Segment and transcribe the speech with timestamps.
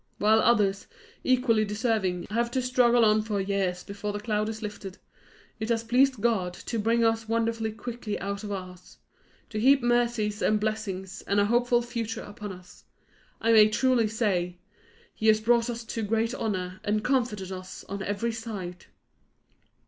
[0.17, 0.87] While others,
[1.23, 4.97] equally deserving, have to struggle on for years before the cloud is lifted,
[5.59, 8.97] it has pleased God to bring us wonderfully quickly out of ours;
[9.51, 12.83] to heap mercies and blessings, and a hopeful future upon us.
[13.41, 14.57] I may truly say,
[15.13, 18.87] 'He has brought us to great honour, and comforted us on every side.